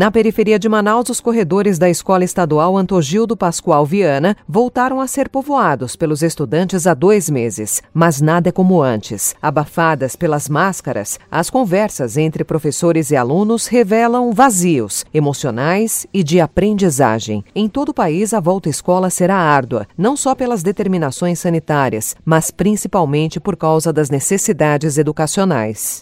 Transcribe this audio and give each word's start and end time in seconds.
Na 0.00 0.10
periferia 0.10 0.58
de 0.58 0.66
Manaus, 0.66 1.10
os 1.10 1.20
corredores 1.20 1.78
da 1.78 1.86
Escola 1.86 2.24
Estadual 2.24 2.74
Antogildo 2.74 3.36
Pascoal 3.36 3.84
Viana 3.84 4.34
voltaram 4.48 4.98
a 4.98 5.06
ser 5.06 5.28
povoados 5.28 5.94
pelos 5.94 6.22
estudantes 6.22 6.86
há 6.86 6.94
dois 6.94 7.28
meses. 7.28 7.82
Mas 7.92 8.18
nada 8.18 8.48
é 8.48 8.52
como 8.52 8.80
antes. 8.80 9.34
Abafadas 9.42 10.16
pelas 10.16 10.48
máscaras, 10.48 11.18
as 11.30 11.50
conversas 11.50 12.16
entre 12.16 12.44
professores 12.44 13.10
e 13.10 13.16
alunos 13.16 13.66
revelam 13.66 14.32
vazios 14.32 15.04
emocionais 15.12 16.06
e 16.14 16.24
de 16.24 16.40
aprendizagem. 16.40 17.44
Em 17.54 17.68
todo 17.68 17.90
o 17.90 17.94
país, 17.94 18.32
a 18.32 18.40
volta 18.40 18.70
à 18.70 18.72
escola 18.72 19.10
será 19.10 19.36
árdua, 19.36 19.86
não 19.98 20.16
só 20.16 20.34
pelas 20.34 20.62
determinações 20.62 21.40
sanitárias, 21.40 22.16
mas 22.24 22.50
principalmente 22.50 23.38
por 23.38 23.54
causa 23.54 23.92
das 23.92 24.08
necessidades 24.08 24.96
educacionais. 24.96 26.00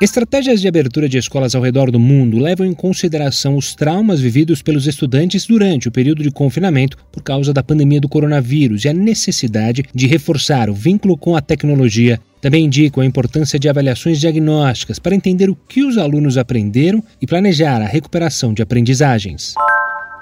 Estratégias 0.00 0.60
de 0.60 0.66
abertura 0.66 1.08
de 1.08 1.18
escolas 1.18 1.54
ao 1.54 1.62
redor 1.62 1.88
do 1.88 2.00
mundo 2.00 2.36
levam 2.36 2.66
em 2.66 2.74
consideração 2.74 3.56
os 3.56 3.76
traumas 3.76 4.20
vividos 4.20 4.60
pelos 4.60 4.88
estudantes 4.88 5.46
durante 5.46 5.86
o 5.86 5.92
período 5.92 6.20
de 6.22 6.32
confinamento 6.32 6.98
por 7.12 7.22
causa 7.22 7.52
da 7.52 7.62
pandemia 7.62 8.00
do 8.00 8.08
coronavírus 8.08 8.84
e 8.84 8.88
a 8.88 8.92
necessidade 8.92 9.84
de 9.94 10.06
reforçar 10.08 10.68
o 10.68 10.74
vínculo 10.74 11.16
com 11.16 11.36
a 11.36 11.40
tecnologia. 11.40 12.20
Também 12.40 12.64
indicam 12.64 13.02
a 13.02 13.06
importância 13.06 13.58
de 13.58 13.68
avaliações 13.68 14.18
diagnósticas 14.18 14.98
para 14.98 15.14
entender 15.14 15.48
o 15.48 15.54
que 15.54 15.84
os 15.84 15.96
alunos 15.96 16.36
aprenderam 16.36 17.02
e 17.22 17.26
planejar 17.26 17.80
a 17.80 17.86
recuperação 17.86 18.52
de 18.52 18.62
aprendizagens. 18.62 19.54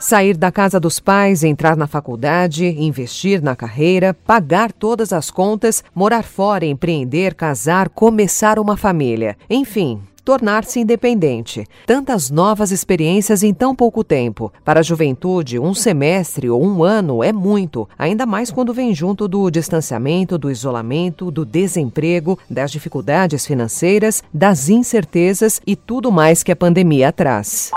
Sair 0.00 0.34
da 0.34 0.50
casa 0.50 0.80
dos 0.80 0.98
pais, 0.98 1.44
entrar 1.44 1.76
na 1.76 1.86
faculdade, 1.86 2.64
investir 2.66 3.42
na 3.42 3.54
carreira, 3.54 4.14
pagar 4.14 4.72
todas 4.72 5.12
as 5.12 5.30
contas, 5.30 5.84
morar 5.94 6.22
fora, 6.22 6.64
empreender, 6.64 7.34
casar, 7.34 7.90
começar 7.90 8.58
uma 8.58 8.78
família. 8.78 9.36
Enfim, 9.48 10.00
tornar-se 10.24 10.80
independente. 10.80 11.66
Tantas 11.86 12.30
novas 12.30 12.70
experiências 12.70 13.42
em 13.42 13.52
tão 13.52 13.76
pouco 13.76 14.02
tempo. 14.02 14.50
Para 14.64 14.80
a 14.80 14.82
juventude, 14.82 15.58
um 15.58 15.74
semestre 15.74 16.48
ou 16.48 16.64
um 16.64 16.82
ano 16.82 17.22
é 17.22 17.30
muito, 17.30 17.86
ainda 17.98 18.24
mais 18.24 18.50
quando 18.50 18.72
vem 18.72 18.94
junto 18.94 19.28
do 19.28 19.50
distanciamento, 19.50 20.38
do 20.38 20.50
isolamento, 20.50 21.30
do 21.30 21.44
desemprego, 21.44 22.38
das 22.48 22.72
dificuldades 22.72 23.46
financeiras, 23.46 24.22
das 24.32 24.70
incertezas 24.70 25.60
e 25.66 25.76
tudo 25.76 26.10
mais 26.10 26.42
que 26.42 26.52
a 26.52 26.56
pandemia 26.56 27.12
traz. 27.12 27.70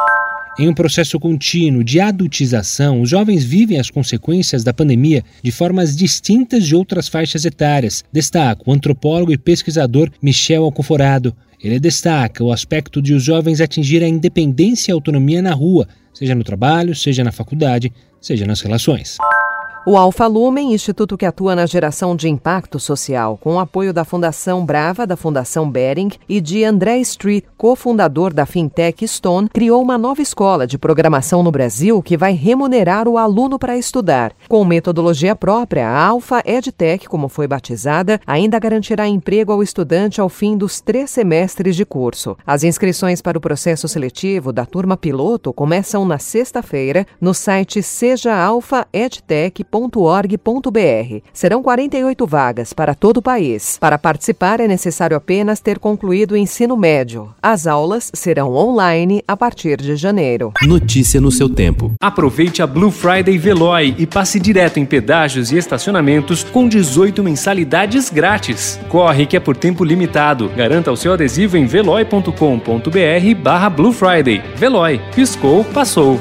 Em 0.57 0.69
um 0.69 0.73
processo 0.73 1.19
contínuo 1.19 1.83
de 1.83 1.99
adultização, 1.99 3.01
os 3.01 3.09
jovens 3.09 3.43
vivem 3.43 3.79
as 3.79 3.89
consequências 3.89 4.63
da 4.63 4.71
pandemia 4.71 5.23
de 5.41 5.51
formas 5.51 5.95
distintas 5.95 6.63
de 6.63 6.75
outras 6.75 7.07
faixas 7.07 7.43
etárias, 7.43 8.03
destaca 8.11 8.61
o 8.63 8.71
antropólogo 8.71 9.33
e 9.33 9.37
pesquisador 9.37 10.11
Michel 10.21 10.63
Alcoforado. 10.63 11.35
Ele 11.59 11.79
destaca 11.79 12.43
o 12.43 12.51
aspecto 12.51 13.01
de 13.01 13.15
os 13.15 13.23
jovens 13.23 13.61
atingirem 13.61 14.07
a 14.07 14.15
independência 14.15 14.91
e 14.91 14.93
autonomia 14.93 15.41
na 15.41 15.53
rua, 15.53 15.87
seja 16.13 16.35
no 16.35 16.43
trabalho, 16.43 16.93
seja 16.93 17.23
na 17.23 17.31
faculdade, 17.31 17.91
seja 18.21 18.45
nas 18.45 18.61
relações. 18.61 19.17
O 19.85 19.97
Alfa 19.97 20.27
Lumen, 20.27 20.73
instituto 20.73 21.17
que 21.17 21.25
atua 21.25 21.57
na 21.57 21.65
geração 21.65 22.15
de 22.15 22.29
impacto 22.29 22.79
social, 22.79 23.37
com 23.37 23.55
o 23.55 23.59
apoio 23.59 23.91
da 23.91 24.05
Fundação 24.05 24.65
Brava, 24.65 25.05
da 25.05 25.17
Fundação 25.17 25.69
Bering 25.69 26.11
e 26.27 26.39
de 26.39 26.63
André 26.63 26.99
Street, 26.99 27.43
cofundador 27.57 28.33
da 28.33 28.45
fintech 28.45 29.05
Stone, 29.05 29.49
criou 29.49 29.81
uma 29.81 29.97
nova 29.97 30.21
escola 30.21 30.65
de 30.65 30.77
programação 30.77 31.43
no 31.43 31.51
Brasil 31.51 32.01
que 32.01 32.15
vai 32.15 32.31
remunerar 32.31 33.09
o 33.09 33.17
aluno 33.17 33.59
para 33.59 33.77
estudar. 33.77 34.31
Com 34.47 34.63
metodologia 34.63 35.35
própria, 35.35 35.89
a 35.89 36.05
Alfa 36.07 36.41
EdTech, 36.45 37.09
como 37.09 37.27
foi 37.27 37.45
batizada, 37.45 38.21
ainda 38.25 38.57
garantirá 38.59 39.05
emprego 39.05 39.51
ao 39.51 39.61
estudante 39.61 40.21
ao 40.21 40.29
fim 40.29 40.55
dos 40.55 40.79
três 40.79 41.09
semestres 41.09 41.75
de 41.75 41.83
curso. 41.83 42.37
As 42.47 42.63
inscrições 42.63 43.21
para 43.21 43.37
o 43.37 43.41
processo 43.41 43.89
seletivo 43.89 44.53
da 44.53 44.65
turma 44.65 44.95
piloto 44.95 45.51
começam 45.51 46.05
na 46.05 46.19
sexta-feira 46.19 47.05
no 47.19 47.33
site 47.33 47.83
sejaalfaedtech.com 47.83 49.72
www.cultura.org.br. 49.73 51.23
Serão 51.33 51.63
48 51.63 52.27
vagas 52.27 52.73
para 52.73 52.93
todo 52.93 53.17
o 53.17 53.21
país. 53.21 53.77
Para 53.79 53.97
participar 53.97 54.59
é 54.59 54.67
necessário 54.67 55.17
apenas 55.17 55.59
ter 55.59 55.79
concluído 55.79 56.33
o 56.33 56.37
ensino 56.37 56.77
médio. 56.77 57.33
As 57.41 57.65
aulas 57.65 58.11
serão 58.13 58.53
online 58.53 59.23
a 59.27 59.35
partir 59.35 59.77
de 59.77 59.95
janeiro. 59.95 60.53
Notícia 60.61 61.19
no 61.19 61.31
seu 61.31 61.49
tempo. 61.49 61.91
Aproveite 62.01 62.61
a 62.61 62.67
Blue 62.67 62.91
Friday 62.91 63.37
Veloy 63.37 63.95
e 63.97 64.05
passe 64.05 64.39
direto 64.39 64.79
em 64.79 64.85
pedágios 64.85 65.51
e 65.51 65.57
estacionamentos 65.57 66.43
com 66.43 66.67
18 66.67 67.23
mensalidades 67.23 68.09
grátis. 68.09 68.79
Corre 68.89 69.25
que 69.25 69.37
é 69.37 69.39
por 69.39 69.55
tempo 69.55 69.83
limitado. 69.83 70.49
Garanta 70.49 70.91
o 70.91 70.97
seu 70.97 71.13
adesivo 71.13 71.57
em 71.57 71.65
veloy.com.br 71.65 73.41
barra 73.41 73.69
Blue 73.69 73.93
Friday. 73.93 74.41
Veloy. 74.55 75.01
Piscou, 75.15 75.63
passou. 75.63 76.19